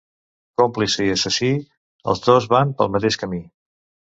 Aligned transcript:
Còmplice 0.61 1.05
i 1.09 1.11
assassí, 1.17 1.51
els 2.13 2.25
dos 2.27 2.51
van 2.55 2.75
pel 2.81 2.93
mateix 2.97 3.19
camí. 3.27 3.43